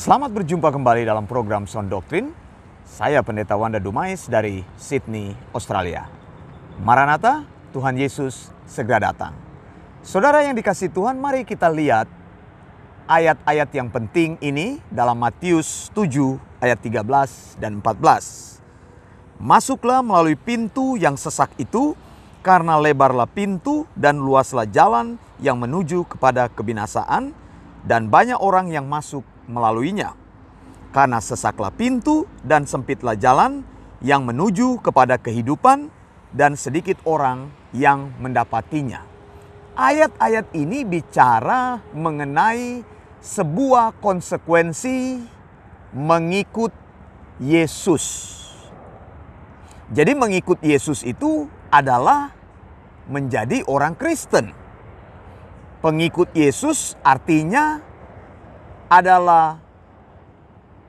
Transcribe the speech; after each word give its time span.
Selamat 0.00 0.32
berjumpa 0.32 0.72
kembali 0.72 1.04
dalam 1.04 1.28
program 1.28 1.68
Sound 1.68 1.92
Doctrine. 1.92 2.32
Saya 2.88 3.20
Pendeta 3.20 3.52
Wanda 3.52 3.76
Dumais 3.76 4.32
dari 4.32 4.64
Sydney, 4.80 5.36
Australia. 5.52 6.08
Maranatha, 6.80 7.44
Tuhan 7.76 8.00
Yesus 8.00 8.48
segera 8.64 9.12
datang. 9.12 9.36
Saudara 10.00 10.40
yang 10.40 10.56
dikasih 10.56 10.88
Tuhan, 10.88 11.20
mari 11.20 11.44
kita 11.44 11.68
lihat 11.68 12.08
ayat-ayat 13.12 13.68
yang 13.76 13.92
penting 13.92 14.40
ini 14.40 14.80
dalam 14.88 15.20
Matius 15.20 15.92
7 15.92 16.64
ayat 16.64 16.80
13 16.80 17.60
dan 17.60 17.84
14. 17.84 18.56
Masuklah 19.36 20.00
melalui 20.00 20.40
pintu 20.40 20.96
yang 20.96 21.20
sesak 21.20 21.52
itu, 21.60 21.92
karena 22.40 22.80
lebarlah 22.80 23.28
pintu 23.28 23.84
dan 23.92 24.16
luaslah 24.16 24.64
jalan 24.64 25.20
yang 25.44 25.60
menuju 25.60 26.08
kepada 26.08 26.48
kebinasaan, 26.48 27.36
dan 27.84 28.08
banyak 28.08 28.40
orang 28.40 28.72
yang 28.72 28.88
masuk 28.88 29.28
melaluinya. 29.50 30.14
Karena 30.94 31.18
sesaklah 31.18 31.74
pintu 31.74 32.30
dan 32.46 32.66
sempitlah 32.70 33.18
jalan 33.18 33.66
yang 33.98 34.22
menuju 34.22 34.78
kepada 34.80 35.18
kehidupan, 35.18 35.90
dan 36.30 36.54
sedikit 36.54 36.98
orang 37.06 37.50
yang 37.74 38.14
mendapatinya. 38.22 39.02
Ayat-ayat 39.74 40.50
ini 40.54 40.86
bicara 40.86 41.82
mengenai 41.94 42.86
sebuah 43.22 43.98
konsekuensi 43.98 45.24
mengikut 45.94 46.70
Yesus. 47.40 48.36
Jadi, 49.90 50.14
mengikut 50.14 50.62
Yesus 50.62 51.02
itu 51.02 51.50
adalah 51.72 52.30
menjadi 53.10 53.66
orang 53.66 53.98
Kristen. 53.98 54.54
Pengikut 55.82 56.30
Yesus 56.36 56.94
artinya 57.02 57.82
adalah 58.90 59.62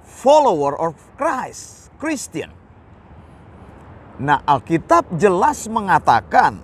follower 0.02 0.73
of 0.82 0.98
Christ, 1.16 1.94
Christian. 2.02 2.50
Nah, 4.17 4.42
Alkitab 4.45 5.06
jelas 5.22 5.70
mengatakan 5.70 6.62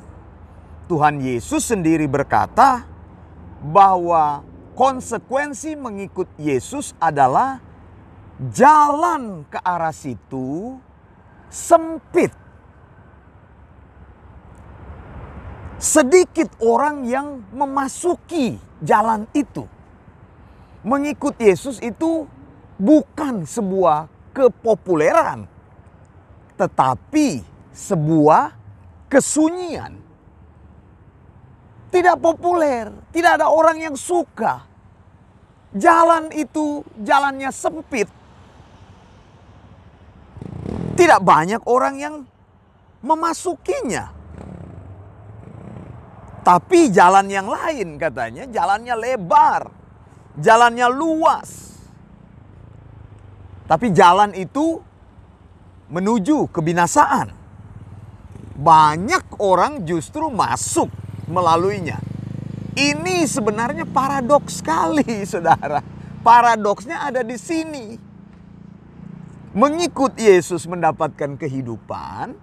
Tuhan 0.90 1.22
Yesus 1.22 1.70
sendiri 1.70 2.10
berkata 2.10 2.86
bahwa 3.62 4.42
konsekuensi 4.74 5.78
mengikut 5.78 6.30
Yesus 6.38 6.98
adalah 6.98 7.62
jalan 8.54 9.46
ke 9.50 9.58
arah 9.62 9.94
situ 9.94 10.78
sempit. 11.50 12.34
Sedikit 15.78 16.50
orang 16.62 17.06
yang 17.06 17.46
memasuki 17.54 18.58
jalan 18.82 19.30
itu. 19.34 19.77
Mengikut 20.88 21.36
Yesus 21.36 21.84
itu 21.84 22.24
bukan 22.80 23.44
sebuah 23.44 24.08
kepopuleran, 24.32 25.44
tetapi 26.56 27.44
sebuah 27.76 28.56
kesunyian. 29.12 30.00
Tidak 31.92 32.18
populer, 32.24 32.88
tidak 33.12 33.42
ada 33.42 33.52
orang 33.52 33.84
yang 33.84 33.96
suka. 34.00 34.64
Jalan 35.76 36.32
itu 36.32 36.88
jalannya 37.04 37.52
sempit. 37.52 38.08
Tidak 40.96 41.20
banyak 41.20 41.68
orang 41.68 41.96
yang 42.00 42.16
memasukinya. 43.04 44.16
Tapi 46.48 46.88
jalan 46.96 47.28
yang 47.28 47.52
lain 47.52 48.00
katanya, 48.00 48.48
jalannya 48.48 48.96
lebar, 48.96 49.77
jalannya 50.38 50.88
luas. 50.94 51.50
Tapi 53.68 53.92
jalan 53.92 54.32
itu 54.32 54.80
menuju 55.92 56.48
kebinasaan. 56.54 57.36
Banyak 58.58 59.38
orang 59.44 59.84
justru 59.84 60.32
masuk 60.32 60.88
melaluinya. 61.28 62.00
Ini 62.78 63.26
sebenarnya 63.28 63.90
paradoks 63.90 64.64
sekali, 64.64 65.04
saudara. 65.30 65.84
Paradoksnya 66.24 67.10
ada 67.12 67.22
di 67.26 67.36
sini. 67.36 67.86
Mengikut 69.58 70.14
Yesus 70.22 70.70
mendapatkan 70.70 71.34
kehidupan, 71.34 72.38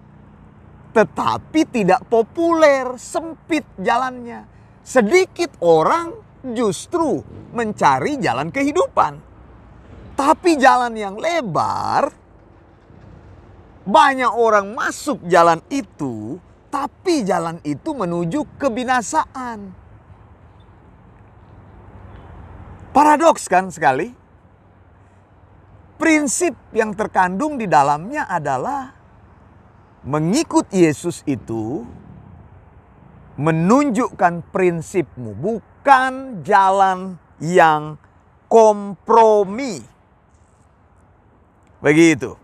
tetapi 0.91 1.63
tidak 1.71 2.03
populer, 2.11 2.99
sempit 2.99 3.63
jalannya. 3.79 4.51
Sedikit 4.83 5.55
orang 5.63 6.34
justru 6.53 7.25
mencari 7.57 8.21
jalan 8.21 8.53
kehidupan. 8.53 9.17
Tapi 10.15 10.61
jalan 10.61 10.93
yang 10.95 11.17
lebar, 11.17 12.13
banyak 13.89 14.33
orang 14.33 14.77
masuk 14.77 15.25
jalan 15.25 15.65
itu, 15.73 16.39
tapi 16.69 17.25
jalan 17.25 17.59
itu 17.65 17.91
menuju 17.97 18.45
kebinasaan. 18.61 19.73
Paradoks 22.95 23.51
kan 23.51 23.75
sekali? 23.75 24.15
Prinsip 25.99 26.55
yang 26.71 26.95
terkandung 26.95 27.59
di 27.59 27.67
dalamnya 27.67 28.29
adalah 28.31 28.95
mengikut 30.07 30.71
Yesus 30.71 31.27
itu 31.27 31.83
menunjukkan 33.35 34.47
prinsipmu, 34.55 35.35
bukan 35.35 35.74
jalan 36.41 37.21
yang 37.39 38.01
kompromi. 38.49 39.85
Begitu. 41.85 42.41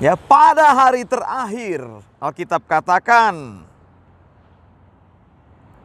Ya, 0.00 0.16
pada 0.16 0.72
hari 0.72 1.04
terakhir 1.04 1.84
Alkitab 2.16 2.64
katakan 2.64 3.62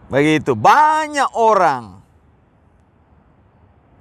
begitu 0.07 0.55
banyak 0.55 1.27
orang 1.35 1.99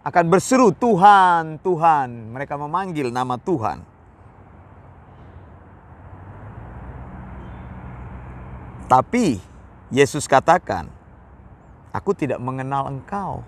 akan 0.06 0.25
berseru 0.31 0.71
Tuhan, 0.71 1.59
Tuhan. 1.65 2.31
Mereka 2.31 2.54
memanggil 2.60 3.10
nama 3.10 3.41
Tuhan. 3.41 3.82
Tapi 8.84 9.41
Yesus 9.91 10.31
katakan, 10.31 10.94
"Aku 11.94 12.10
tidak 12.12 12.43
mengenal 12.43 12.91
engkau." 12.91 13.47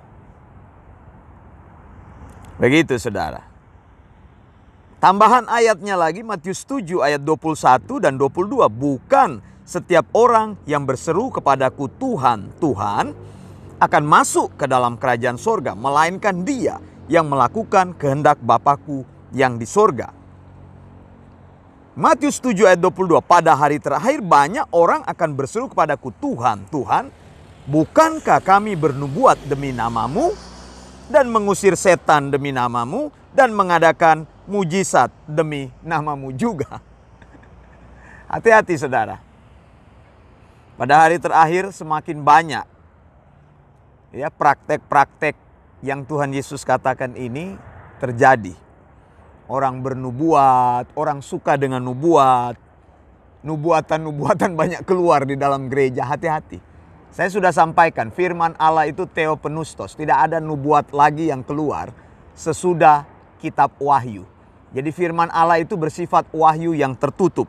Begitu, 2.57 2.97
Saudara. 2.97 3.45
Tambahan 4.97 5.45
ayatnya 5.53 5.93
lagi 5.93 6.25
Matius 6.25 6.65
7 6.65 7.05
ayat 7.05 7.21
21 7.21 8.01
dan 8.01 8.17
22, 8.17 8.65
bukan 8.73 9.45
setiap 9.67 10.09
orang 10.17 10.57
yang 10.65 10.89
berseru 10.89 11.29
kepadaku 11.29 11.93
Tuhan, 12.01 12.49
Tuhan 12.57 13.13
akan 13.77 14.05
masuk 14.09 14.57
ke 14.57 14.65
dalam 14.65 14.97
kerajaan 14.97 15.37
sorga, 15.37 15.77
melainkan 15.77 16.49
dia 16.49 16.81
yang 17.13 17.29
melakukan 17.29 17.93
kehendak 18.01 18.41
Bapakku 18.41 19.05
yang 19.37 19.61
di 19.61 19.69
sorga. 19.69 20.17
Matius 21.93 22.41
7 22.41 22.65
ayat 22.65 22.81
22, 22.81 23.21
pada 23.21 23.53
hari 23.53 23.77
terakhir 23.77 24.25
banyak 24.25 24.65
orang 24.73 25.05
akan 25.05 25.31
berseru 25.37 25.69
kepadaku 25.69 26.09
Tuhan, 26.25 26.65
Tuhan, 26.73 27.13
bukankah 27.67 28.39
kami 28.41 28.79
bernubuat 28.79 29.37
demi 29.51 29.75
namamu 29.75 30.33
dan 31.11 31.31
mengusir 31.31 31.75
setan 31.75 32.31
demi 32.31 32.55
namamu 32.55 33.11
dan 33.35 33.53
mengadakan 33.53 34.25
mujizat 34.47 35.11
demi 35.27 35.71
namamu 35.83 36.31
juga. 36.33 36.79
Hati-hati 38.33 38.79
saudara. 38.79 39.19
Pada 40.77 41.09
hari 41.09 41.19
terakhir 41.19 41.73
semakin 41.73 42.21
banyak 42.21 42.67
ya 44.15 44.29
praktek-praktek 44.31 45.35
yang 45.85 46.07
Tuhan 46.07 46.33
Yesus 46.33 46.63
katakan 46.63 47.19
ini 47.19 47.59
terjadi. 47.99 48.55
Orang 49.47 49.79
bernubuat, 49.79 50.91
orang 50.99 51.23
suka 51.23 51.55
dengan 51.55 51.79
nubuat. 51.79 52.59
Nubuatan-nubuatan 53.47 54.53
banyak 54.61 54.83
keluar 54.83 55.23
di 55.23 55.39
dalam 55.39 55.71
gereja, 55.71 56.03
hati-hati. 56.03 56.76
Saya 57.17 57.33
sudah 57.33 57.49
sampaikan, 57.49 58.13
firman 58.13 58.53
Allah 58.61 58.93
itu 58.93 59.09
teopenustos. 59.09 59.97
Tidak 59.97 60.13
ada 60.13 60.37
nubuat 60.37 60.93
lagi 60.93 61.33
yang 61.33 61.41
keluar 61.41 61.89
sesudah 62.37 63.09
kitab 63.41 63.73
wahyu. 63.81 64.29
Jadi 64.77 64.93
firman 64.93 65.33
Allah 65.33 65.65
itu 65.65 65.81
bersifat 65.81 66.29
wahyu 66.29 66.77
yang 66.77 66.93
tertutup. 66.93 67.49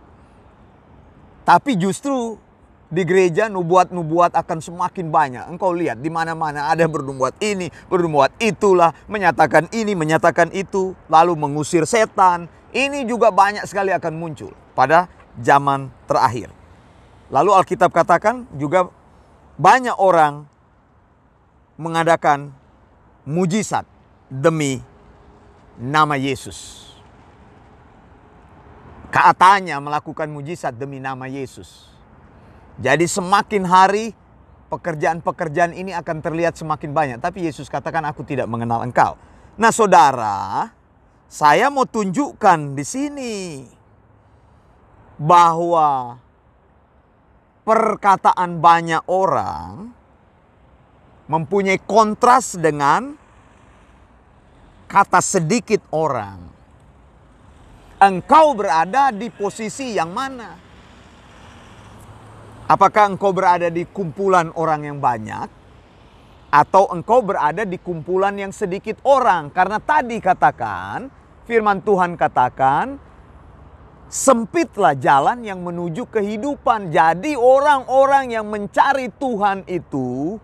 Tapi 1.44 1.75
justru 1.75 2.40
di 2.88 3.04
gereja 3.04 3.52
nubuat-nubuat 3.52 4.40
akan 4.40 4.64
semakin 4.64 5.12
banyak. 5.12 5.44
Engkau 5.52 5.75
lihat 5.75 6.00
di 6.00 6.08
mana-mana 6.08 6.72
ada 6.72 6.88
bernubuat 6.88 7.36
ini, 7.44 7.68
bernubuat 7.92 8.40
itulah, 8.40 8.96
menyatakan 9.12 9.68
ini, 9.75 10.00
menyatakan 10.00 10.48
itu, 10.56 10.96
lalu 11.12 11.36
mengusir 11.36 11.84
setan. 11.84 12.48
Ini 12.72 13.04
juga 13.04 13.36
banyak 13.36 13.68
sekali 13.68 13.92
akan 13.92 14.16
muncul 14.16 14.56
pada 14.72 15.12
zaman 15.44 15.92
terakhir. 16.08 16.56
Lalu 17.28 17.52
Alkitab 17.52 17.92
katakan 17.92 18.48
juga 18.56 18.96
banyak 19.57 19.98
orang 19.98 20.45
mengadakan 21.77 22.54
mujizat. 23.25 23.86
demi 24.27 24.83
nama 25.80 26.19
Yesus. 26.19 26.92
Katanya 29.07 29.80
melakukan 29.80 30.27
mujizat 30.27 30.75
demi 30.75 31.00
nama 31.00 31.31
Yesus. 31.31 31.88
Jadi 32.75 33.07
semakin 33.07 33.63
hari 33.63 34.12
pekerjaan-pekerjaan 34.68 35.71
ini 35.71 35.95
akan 35.95 36.19
terlihat 36.19 36.59
semakin 36.59 36.92
banyak. 36.92 37.18
Tapi 37.24 37.48
Yesus 37.48 37.71
katakan 37.71 38.04
aku 38.04 38.27
tidak 38.27 38.51
mengenal 38.51 38.83
engkau. 38.83 39.15
Nah 39.56 39.71
saudara, 39.71 40.69
saya 41.31 41.71
mau 41.71 41.88
tunjukkan 41.88 42.75
di 42.75 42.83
sini 42.83 43.36
bahwa 45.18 46.19
perkataan 47.68 48.64
banyak 48.64 49.04
orang 49.12 49.92
mempunyai 51.28 51.84
kontras 51.84 52.56
dengan 52.56 53.12
kata 54.88 55.19
sedikit 55.19 55.84
orang. 55.92 56.48
Engkau 58.00 58.56
berada 58.56 59.12
di 59.12 59.28
posisi 59.28 60.00
yang 60.00 60.16
mana? 60.16 60.56
Apakah 62.72 63.12
engkau 63.12 63.36
berada 63.36 63.68
di 63.68 63.84
kumpulan 63.84 64.48
orang 64.56 64.88
yang 64.88 65.00
banyak? 65.04 65.52
Atau 66.48 66.88
engkau 66.88 67.19
berada 67.19 67.68
di 67.68 67.75
kumpulan 67.75 68.40
yang 68.40 68.56
sedikit 68.56 69.04
orang? 69.04 69.52
Karena 69.52 69.84
tadi 69.84 70.24
katakan, 70.24 71.12
firman 71.44 71.84
Tuhan 71.84 72.16
katakan, 72.16 72.96
sempitlah 74.07 74.95
jalan 74.95 75.44
yang 75.44 75.63
menuju 75.63 76.07
kehidupan. 76.07 76.92
Jadi 76.92 77.36
orang-orang 77.36 78.31
yang 78.31 78.48
mencari 78.48 79.12
Tuhan 79.12 79.68
itu 79.68 80.39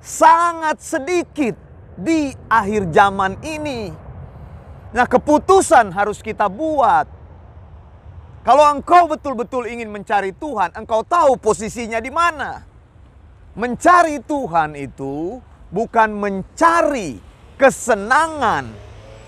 sangat 0.00 0.80
sedikit 0.80 1.56
di 1.94 2.32
akhir 2.48 2.90
zaman 2.90 3.38
ini. 3.44 3.92
Nah, 4.94 5.06
keputusan 5.08 5.90
harus 5.92 6.20
kita 6.20 6.48
buat. 6.48 7.06
Kalau 8.44 8.64
engkau 8.68 9.08
betul-betul 9.08 9.64
ingin 9.72 9.88
mencari 9.88 10.36
Tuhan, 10.36 10.76
engkau 10.76 11.00
tahu 11.00 11.40
posisinya 11.40 11.96
di 11.96 12.12
mana. 12.12 12.60
Mencari 13.56 14.20
Tuhan 14.20 14.76
itu 14.76 15.40
bukan 15.72 16.12
mencari 16.12 17.16
kesenangan, 17.56 18.68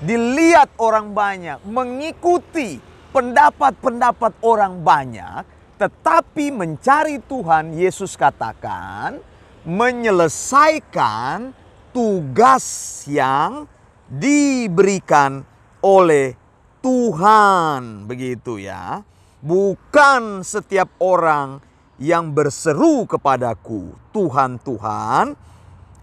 dilihat 0.05 0.69
orang 0.77 1.17
banyak, 1.17 1.63
mengikuti 1.65 2.77
pendapat-pendapat 3.17 4.45
orang 4.45 4.85
banyak, 4.85 5.41
tetapi 5.81 6.53
mencari 6.53 7.17
Tuhan, 7.25 7.73
Yesus 7.73 8.13
katakan, 8.13 9.25
menyelesaikan 9.65 11.57
tugas 11.97 12.65
yang 13.09 13.65
diberikan 14.05 15.49
oleh 15.81 16.37
Tuhan, 16.85 18.05
begitu 18.05 18.61
ya. 18.61 19.01
Bukan 19.41 20.45
setiap 20.45 20.93
orang 21.01 21.65
yang 21.97 22.37
berseru 22.37 23.09
kepadaku, 23.09 23.97
Tuhan, 24.13 24.61
Tuhan, 24.61 25.33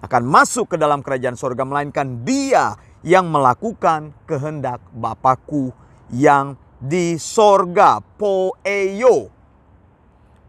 akan 0.01 0.23
masuk 0.25 0.73
ke 0.73 0.81
dalam 0.81 1.05
kerajaan 1.05 1.37
sorga, 1.37 1.61
melainkan 1.61 2.25
dia 2.25 2.73
yang 3.05 3.29
melakukan 3.29 4.17
kehendak 4.25 4.81
Bapakku 4.97 5.69
yang 6.09 6.57
di 6.83 7.15
sorga. 7.15 8.03
Poeyo. 8.03 9.31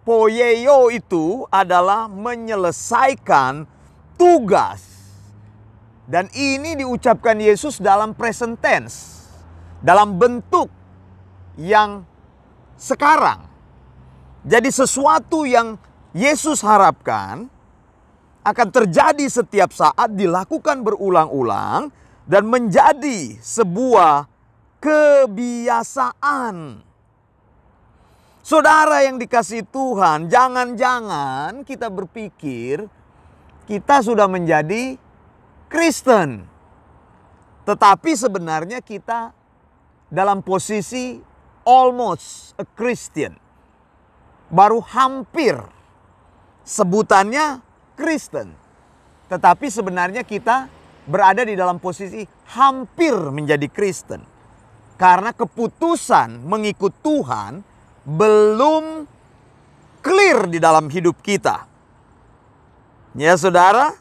Poeyo 0.03 0.91
itu 0.91 1.47
adalah 1.49 2.11
menyelesaikan 2.11 3.65
tugas. 4.19 4.83
Dan 6.05 6.29
ini 6.37 6.77
diucapkan 6.77 7.39
Yesus 7.39 7.79
dalam 7.81 8.13
present 8.13 8.59
tense. 8.59 9.25
Dalam 9.81 10.19
bentuk 10.19 10.69
yang 11.57 12.03
sekarang. 12.75 13.47
Jadi 14.45 14.69
sesuatu 14.69 15.49
yang 15.49 15.81
Yesus 16.13 16.61
harapkan 16.61 17.49
akan 18.45 18.69
terjadi 18.69 19.25
setiap 19.25 19.73
saat 19.73 20.13
dilakukan 20.13 20.85
berulang-ulang 20.85 21.89
dan 22.29 22.45
menjadi 22.45 23.41
sebuah 23.41 24.34
kebiasaan. 24.85 26.85
Saudara 28.45 29.09
yang 29.09 29.17
dikasih 29.17 29.65
Tuhan, 29.73 30.29
jangan-jangan 30.29 31.65
kita 31.65 31.89
berpikir 31.89 32.85
kita 33.65 34.05
sudah 34.05 34.29
menjadi 34.29 35.01
Kristen. 35.73 36.45
Tetapi 37.65 38.13
sebenarnya 38.13 38.85
kita 38.85 39.33
dalam 40.13 40.45
posisi 40.45 41.17
almost 41.65 42.53
a 42.61 42.69
Christian. 42.69 43.41
Baru 44.53 44.85
hampir 44.85 45.57
sebutannya 46.69 47.65
Kristen. 47.97 48.53
Tetapi 49.33 49.73
sebenarnya 49.73 50.21
kita 50.21 50.69
berada 51.09 51.49
di 51.49 51.57
dalam 51.57 51.81
posisi 51.81 52.29
hampir 52.53 53.17
menjadi 53.33 53.65
Kristen. 53.73 54.34
Karena 54.94 55.35
keputusan 55.35 56.46
mengikut 56.46 56.94
Tuhan 57.02 57.67
belum 58.06 59.08
clear 60.05 60.46
di 60.46 60.62
dalam 60.62 60.87
hidup 60.93 61.19
kita. 61.25 61.67
Ya 63.14 63.35
saudara, 63.35 63.94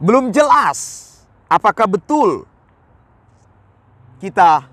belum 0.00 0.32
jelas 0.32 1.10
apakah 1.50 1.84
betul 1.84 2.48
kita 4.22 4.64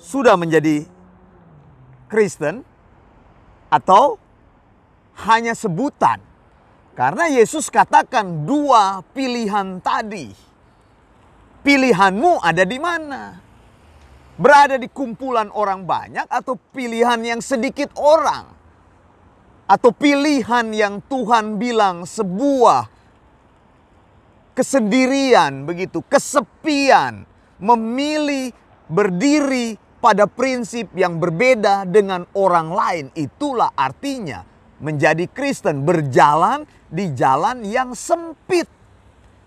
sudah 0.00 0.34
menjadi 0.34 0.88
Kristen 2.08 2.64
atau 3.68 4.16
hanya 5.28 5.52
sebutan. 5.52 6.24
Karena 6.96 7.30
Yesus 7.30 7.70
katakan 7.70 8.42
dua 8.42 9.06
pilihan 9.14 9.78
tadi. 9.78 10.47
Pilihanmu 11.68 12.40
ada 12.40 12.64
di 12.64 12.80
mana? 12.80 13.36
Berada 14.40 14.80
di 14.80 14.88
kumpulan 14.88 15.52
orang 15.52 15.84
banyak 15.84 16.24
atau 16.24 16.56
pilihan 16.56 17.20
yang 17.20 17.44
sedikit 17.44 17.92
orang? 18.00 18.48
Atau 19.68 19.92
pilihan 19.92 20.64
yang 20.72 21.04
Tuhan 21.04 21.60
bilang 21.60 22.08
sebuah 22.08 22.88
kesendirian 24.56 25.68
begitu, 25.68 26.00
kesepian, 26.08 27.28
memilih 27.60 28.48
berdiri 28.88 29.76
pada 30.00 30.24
prinsip 30.24 30.88
yang 30.96 31.20
berbeda 31.20 31.84
dengan 31.84 32.24
orang 32.32 32.72
lain. 32.72 33.06
Itulah 33.12 33.76
artinya 33.76 34.40
menjadi 34.80 35.28
Kristen, 35.28 35.84
berjalan 35.84 36.64
di 36.88 37.12
jalan 37.12 37.60
yang 37.60 37.92
sempit, 37.92 38.64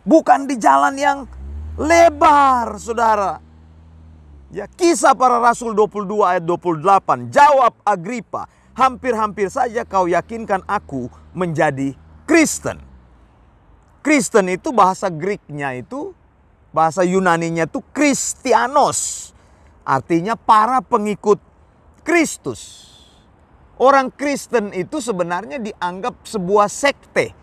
bukan 0.06 0.46
di 0.46 0.62
jalan 0.62 0.94
yang 1.02 1.41
lebar, 1.80 2.76
saudara. 2.80 3.40
Ya, 4.52 4.68
kisah 4.68 5.16
para 5.16 5.40
rasul 5.40 5.72
22 5.72 6.28
ayat 6.28 6.44
28. 6.44 7.32
Jawab 7.32 7.74
Agripa, 7.88 8.52
hampir-hampir 8.76 9.48
saja 9.48 9.88
kau 9.88 10.12
yakinkan 10.12 10.60
aku 10.68 11.08
menjadi 11.32 11.96
Kristen. 12.28 12.84
Kristen 14.04 14.52
itu 14.52 14.76
bahasa 14.76 15.08
Greeknya 15.08 15.72
itu, 15.80 16.12
bahasa 16.76 17.08
Yunaninya 17.08 17.64
itu 17.64 17.80
Kristianos. 17.96 19.32
Artinya 19.88 20.36
para 20.36 20.84
pengikut 20.84 21.40
Kristus. 22.04 22.92
Orang 23.82 24.14
Kristen 24.14 24.76
itu 24.76 25.02
sebenarnya 25.02 25.58
dianggap 25.58 26.22
sebuah 26.28 26.70
sekte 26.70 27.41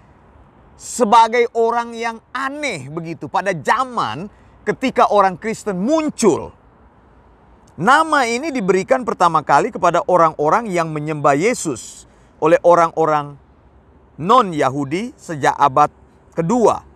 sebagai 0.78 1.50
orang 1.58 1.90
yang 1.98 2.22
aneh 2.30 2.86
begitu 2.86 3.26
pada 3.26 3.50
zaman 3.50 4.30
ketika 4.62 5.10
orang 5.10 5.34
Kristen 5.34 5.82
muncul. 5.82 6.54
Nama 7.74 8.26
ini 8.30 8.54
diberikan 8.54 9.02
pertama 9.02 9.42
kali 9.42 9.74
kepada 9.74 10.06
orang-orang 10.06 10.70
yang 10.70 10.94
menyembah 10.94 11.34
Yesus 11.34 12.06
oleh 12.38 12.58
orang-orang 12.62 13.34
non-Yahudi 14.18 15.14
sejak 15.18 15.54
abad 15.58 15.90
kedua. 16.34 16.86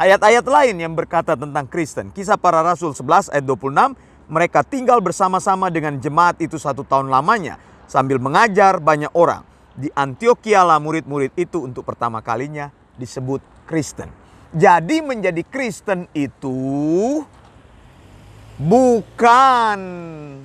Ayat-ayat 0.00 0.44
lain 0.44 0.76
yang 0.80 0.92
berkata 0.96 1.36
tentang 1.36 1.68
Kristen. 1.68 2.12
Kisah 2.12 2.40
para 2.40 2.64
Rasul 2.64 2.92
11 2.96 3.32
ayat 3.32 3.44
26. 3.44 3.98
Mereka 4.28 4.60
tinggal 4.68 5.00
bersama-sama 5.00 5.72
dengan 5.72 5.96
jemaat 5.96 6.36
itu 6.44 6.60
satu 6.60 6.84
tahun 6.84 7.08
lamanya. 7.08 7.56
Sambil 7.88 8.20
mengajar 8.20 8.78
banyak 8.84 9.10
orang. 9.16 9.42
Di 9.74 9.88
Antioquia 9.96 10.60
lah 10.60 10.76
murid-murid 10.76 11.32
itu 11.40 11.64
untuk 11.64 11.88
pertama 11.88 12.20
kalinya 12.20 12.68
disebut 12.98 13.40
Kristen. 13.64 14.10
Jadi 14.52 15.00
menjadi 15.00 15.40
Kristen 15.46 16.10
itu 16.12 17.22
bukan 18.58 19.78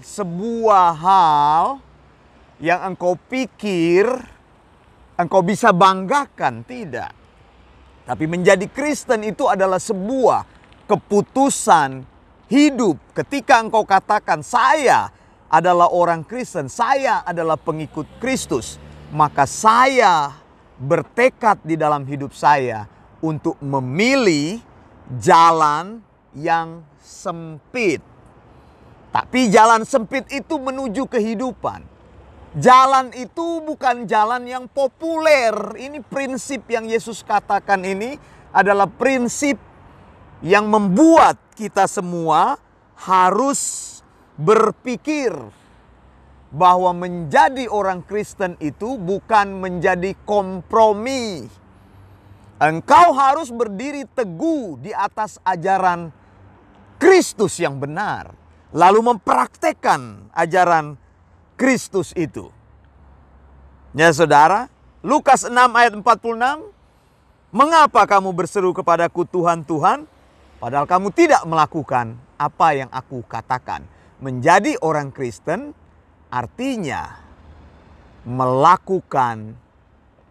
sebuah 0.05 0.89
hal 0.93 1.65
yang 2.61 2.93
engkau 2.93 3.17
pikir 3.17 4.05
engkau 5.17 5.41
bisa 5.45 5.71
banggakan, 5.71 6.65
tidak. 6.65 7.11
Tapi 8.03 8.25
menjadi 8.27 8.67
Kristen 8.67 9.23
itu 9.23 9.47
adalah 9.47 9.79
sebuah 9.79 10.43
keputusan 10.89 12.03
hidup. 12.51 12.99
Ketika 13.15 13.63
engkau 13.63 13.87
katakan, 13.87 14.43
"Saya 14.43 15.07
adalah 15.47 15.87
orang 15.87 16.27
Kristen, 16.27 16.67
saya 16.67 17.23
adalah 17.23 17.55
pengikut 17.55 18.05
Kristus," 18.19 18.75
maka 19.15 19.47
saya 19.47 20.42
bertekad 20.83 21.63
di 21.63 21.79
dalam 21.79 22.03
hidup 22.03 22.35
saya 22.35 22.83
untuk 23.23 23.55
memilih 23.63 24.59
jalan 25.15 26.03
yang 26.35 26.83
sempit. 26.99 28.03
Tapi 29.13 29.47
jalan 29.47 29.87
sempit 29.87 30.27
itu 30.33 30.59
menuju 30.59 31.07
kehidupan. 31.07 31.85
Jalan 32.53 33.15
itu 33.17 33.63
bukan 33.65 34.05
jalan 34.05 34.45
yang 34.45 34.65
populer. 34.69 35.53
Ini 35.77 36.03
prinsip 36.05 36.67
yang 36.69 36.85
Yesus 36.85 37.25
katakan 37.25 37.81
ini 37.81 38.17
adalah 38.53 38.85
prinsip 38.85 39.57
yang 40.43 40.69
membuat 40.69 41.39
kita 41.55 41.87
semua 41.89 42.59
harus 42.99 44.01
berpikir 44.37 45.33
bahwa 46.53 46.93
menjadi 46.93 47.65
orang 47.65 48.05
Kristen 48.05 48.53
itu 48.61 49.01
bukan 49.01 49.57
menjadi 49.57 50.13
kompromi. 50.21 51.49
Engkau 52.61 53.17
harus 53.17 53.49
berdiri 53.49 54.05
teguh 54.05 54.77
di 54.77 54.93
atas 54.93 55.41
ajaran 55.41 56.13
Kristus 57.01 57.57
yang 57.57 57.81
benar, 57.81 58.37
lalu 58.69 59.01
mempraktekkan 59.01 60.29
ajaran 60.31 60.95
Kristus 61.57 62.13
itu. 62.13 62.53
Ya 63.97 64.13
saudara, 64.13 64.69
Lukas 65.01 65.49
6 65.49 65.57
ayat 65.57 65.91
46, 65.97 66.73
Mengapa 67.53 68.09
kamu 68.09 68.33
berseru 68.33 68.73
kepadaku 68.73 69.29
Tuhan, 69.29 69.61
Tuhan, 69.61 70.09
padahal 70.57 70.89
kamu 70.89 71.13
tidak 71.13 71.45
melakukan 71.45 72.17
apa 72.33 72.67
yang 72.73 72.89
aku 72.89 73.21
katakan. 73.29 73.85
Menjadi 74.17 74.73
orang 74.81 75.13
Kristen 75.13 75.77
artinya 76.33 77.21
melakukan 78.25 79.53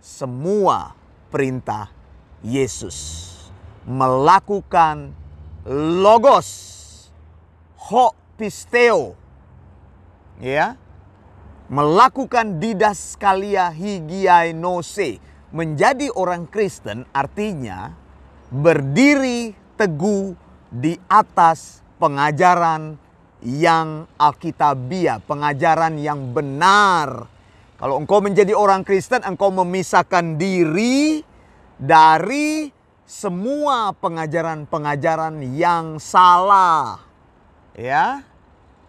semua 0.02 0.98
perintah 1.30 1.94
Yesus. 2.42 3.30
Melakukan 3.86 5.14
logos, 6.02 6.50
ho 7.86 8.10
pisteo, 8.34 9.14
ya, 10.42 10.74
melakukan 11.70 12.58
didaskalia 12.58 13.70
higienose. 13.70 15.22
Menjadi 15.52 16.08
orang 16.16 16.48
Kristen 16.48 17.04
artinya 17.12 17.92
berdiri 18.48 19.52
teguh 19.76 20.32
di 20.72 20.96
atas 21.04 21.84
pengajaran 22.00 22.96
yang 23.42 24.06
alkitabiah, 24.16 25.18
pengajaran 25.22 25.98
yang 25.98 26.30
benar. 26.30 27.26
Kalau 27.76 27.98
engkau 27.98 28.22
menjadi 28.22 28.54
orang 28.54 28.86
Kristen, 28.86 29.26
engkau 29.26 29.50
memisahkan 29.50 30.38
diri 30.38 31.26
dari 31.74 32.70
semua 33.02 33.90
pengajaran-pengajaran 33.98 35.42
yang 35.58 35.98
salah. 35.98 37.02
Ya, 37.74 38.22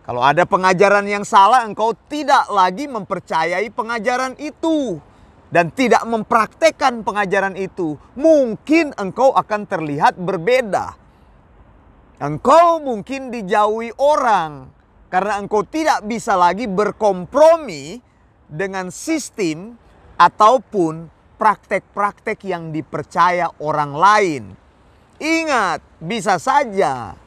kalau 0.03 0.21
ada 0.21 0.45
pengajaran 0.45 1.07
yang 1.07 1.25
salah, 1.25 1.65
engkau 1.65 1.97
tidak 2.11 2.45
lagi 2.51 2.85
mempercayai 2.85 3.71
pengajaran 3.73 4.37
itu 4.37 5.01
dan 5.47 5.71
tidak 5.71 6.03
mempraktekkan 6.03 7.01
pengajaran 7.07 7.55
itu. 7.55 7.95
Mungkin 8.13 8.93
engkau 8.99 9.31
akan 9.31 9.63
terlihat 9.63 10.19
berbeda. 10.19 11.02
Engkau 12.21 12.77
mungkin 12.83 13.33
dijauhi 13.33 13.89
orang 13.97 14.69
karena 15.09 15.41
engkau 15.41 15.65
tidak 15.65 16.05
bisa 16.05 16.33
lagi 16.33 16.69
berkompromi 16.69 18.01
dengan 18.49 18.93
sistem 18.93 19.77
ataupun 20.17 21.09
praktek-praktek 21.37 22.37
yang 22.45 22.69
dipercaya 22.69 23.49
orang 23.61 23.93
lain. 23.97 24.43
Ingat, 25.17 25.81
bisa 26.01 26.37
saja 26.37 27.17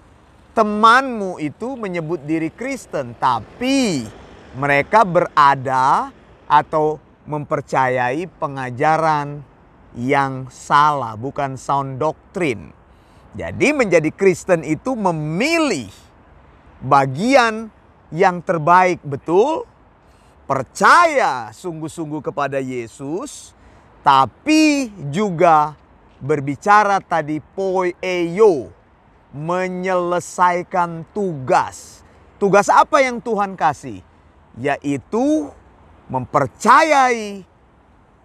temanmu 0.57 1.37
itu 1.41 1.77
menyebut 1.77 2.25
diri 2.25 2.49
Kristen, 2.49 3.13
tapi 3.19 4.09
mereka 4.57 5.05
berada 5.05 6.11
atau 6.49 6.97
mempercayai 7.27 8.25
pengajaran 8.39 9.43
yang 9.97 10.49
salah, 10.53 11.17
bukan 11.17 11.57
sound 11.57 12.01
doctrine. 12.01 12.76
Jadi 13.37 13.69
menjadi 13.77 14.09
Kristen 14.17 14.65
itu 14.65 14.97
memilih 14.97 15.93
bagian 16.81 17.69
yang 18.09 18.41
terbaik 18.41 19.05
betul, 19.05 19.69
percaya 20.49 21.53
sungguh-sungguh 21.53 22.25
kepada 22.25 22.57
Yesus, 22.65 23.53
tapi 24.01 24.89
juga 25.13 25.77
berbicara 26.17 26.97
tadi 27.05 27.45
poeio, 27.53 28.73
menyelesaikan 29.37 31.05
tugas. 31.13 32.01
Tugas 32.41 32.73
apa 32.73 33.05
yang 33.05 33.21
Tuhan 33.21 33.53
kasih? 33.53 34.01
Yaitu 34.57 35.53
mempercayai 36.09 37.45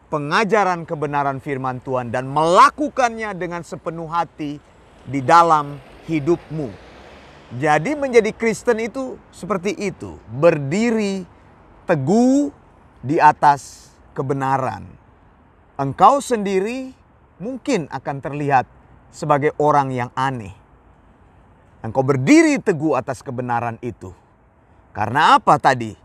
pengajaran 0.07 0.87
kebenaran 0.87 1.43
firman 1.43 1.83
Tuhan 1.83 2.15
dan 2.15 2.31
melakukannya 2.31 3.35
dengan 3.35 3.63
sepenuh 3.67 4.07
hati 4.07 4.70
di 5.05 5.21
dalam 5.21 5.77
hidupmu. 6.05 6.69
Jadi 7.59 7.99
menjadi 7.99 8.31
Kristen 8.31 8.79
itu 8.79 9.19
seperti 9.33 9.75
itu, 9.75 10.15
berdiri 10.31 11.27
teguh 11.83 12.47
di 13.03 13.19
atas 13.19 13.91
kebenaran. 14.15 14.87
Engkau 15.75 16.23
sendiri 16.23 16.95
mungkin 17.41 17.91
akan 17.91 18.17
terlihat 18.23 18.69
sebagai 19.11 19.51
orang 19.59 19.91
yang 19.91 20.09
aneh. 20.15 20.55
Engkau 21.83 22.05
berdiri 22.05 22.61
teguh 22.61 22.95
atas 22.95 23.19
kebenaran 23.19 23.75
itu. 23.83 24.15
Karena 24.95 25.35
apa 25.35 25.59
tadi? 25.59 25.97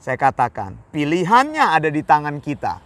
Saya 0.00 0.16
katakan, 0.16 0.78
pilihannya 0.94 1.76
ada 1.76 1.90
di 1.90 2.00
tangan 2.00 2.40
kita. 2.40 2.80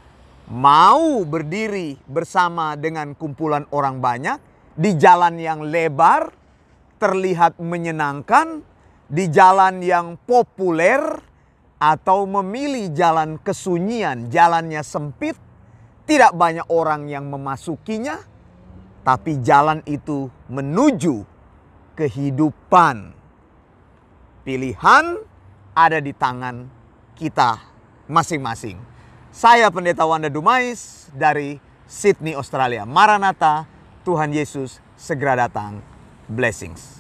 Mau 0.51 1.23
berdiri 1.23 1.95
bersama 2.11 2.75
dengan 2.75 3.15
kumpulan 3.15 3.71
orang 3.71 4.03
banyak 4.03 4.50
di 4.81 4.97
jalan 4.97 5.37
yang 5.37 5.61
lebar, 5.69 6.33
terlihat 6.97 7.61
menyenangkan, 7.61 8.65
di 9.13 9.29
jalan 9.29 9.85
yang 9.85 10.17
populer, 10.25 11.21
atau 11.77 12.25
memilih 12.25 12.89
jalan 12.97 13.37
kesunyian, 13.41 14.33
jalannya 14.33 14.81
sempit, 14.81 15.37
tidak 16.09 16.33
banyak 16.33 16.65
orang 16.73 17.13
yang 17.13 17.29
memasukinya, 17.29 18.21
tapi 19.05 19.41
jalan 19.45 19.85
itu 19.85 20.33
menuju 20.49 21.25
kehidupan. 21.97 23.13
Pilihan 24.45 25.05
ada 25.77 25.99
di 26.01 26.13
tangan 26.17 26.69
kita 27.17 27.61
masing-masing. 28.09 28.81
Saya 29.31 29.71
Pendeta 29.71 30.03
Wanda 30.09 30.27
Dumais 30.27 31.07
dari 31.15 31.63
Sydney, 31.87 32.35
Australia. 32.35 32.83
Maranatha, 32.83 33.70
Tuhan 34.01 34.33
Yesus 34.33 34.81
segera 34.97 35.37
datang. 35.37 35.85
Blessings. 36.25 36.97